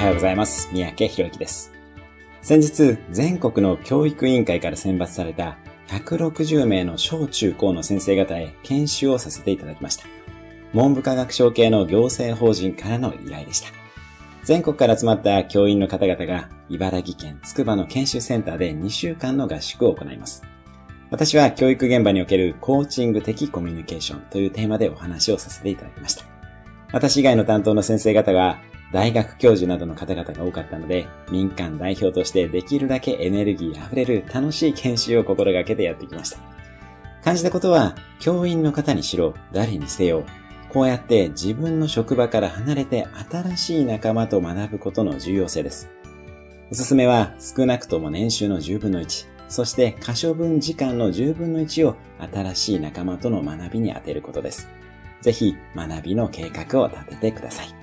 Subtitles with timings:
[0.00, 0.70] はようございます。
[0.72, 1.74] 三宅博之です。
[2.40, 5.58] 先日、全国の教育委員会から選抜された
[5.88, 10.06] 160名の小中高の先生方へ研修をさせていただきました。
[10.72, 13.68] 文部科学省系の行政法人からの依頼でした。
[14.42, 20.42] 全国から集まった教員の方々が茨城県つくばの研修センターで2週間の合宿を行います。
[21.10, 26.24] 私は教育現場におけるコーチング的コミュニケーションというテーマでお話をさせていただきました。
[26.90, 28.62] 私以外の担当の先生方が
[28.92, 36.38] 大学教授などの方々が多かったので、民間代表としてできるだけエネルギー溢れる楽しい研修を心がけてやってきました。
[37.22, 40.24] 感じたことは、教員の方にしろ、誰にせよ、
[40.72, 45.90] こうやって自分の職場から離れて新しい仲間と学ぶことの重要性です。
[46.70, 51.96] おすすめは少なくとも年収の10分の1、そして可処分時間の10分の1を
[52.32, 54.68] 新しい仲間との学びに当てることです。
[55.20, 57.79] ぜひ学びの計画を立ててください。